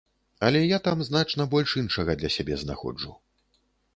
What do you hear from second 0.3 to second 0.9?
Але я